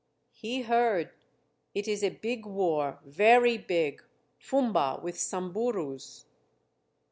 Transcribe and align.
"He 0.31 0.63
heard. 0.63 1.11
It 1.75 1.87
is 1.87 2.01
a 2.03 2.09
big 2.09 2.47
war, 2.47 2.97
very 3.05 3.59
big 3.59 4.01
Fumba 4.39 4.99
with 4.99 5.13
Samburus." 5.15 6.25